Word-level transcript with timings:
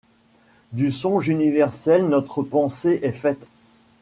Du 0.71 0.89
songe 0.89 1.27
universel 1.29 2.07
notre 2.07 2.41
pensée 2.41 3.01
est 3.03 3.11
faite; 3.11 3.45